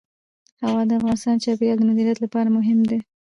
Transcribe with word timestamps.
هوا 0.65 0.81
د 0.87 0.91
افغانستان 0.99 1.35
د 1.37 1.41
چاپیریال 1.45 1.77
د 1.79 1.83
مدیریت 1.89 2.17
لپاره 2.21 2.53
مهم 2.57 2.79
دي. 2.89 2.99